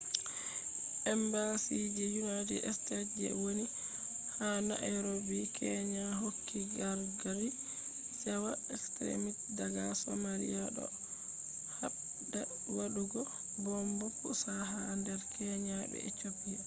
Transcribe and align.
embassy 1.13 1.77
je 1.97 2.05
united 2.23 2.61
states 2.79 3.11
je 3.23 3.29
woni 3.41 3.65
ha 4.35 4.47
nairobi 4.69 5.39
kenya 5.57 6.05
hokki 6.21 6.59
gargadi 6.77 7.49
cewa 8.21 8.51
extrimist 8.75 9.41
daga 9.59 9.85
somalia” 10.03 10.63
do 10.75 10.85
habda 11.77 12.41
wadugo 12.77 13.21
bomb 13.63 13.99
pusa 14.19 14.51
ha 14.71 14.81
nder 14.99 15.19
kenya 15.35 15.77
be 15.91 15.97
ethiopia 16.09 16.59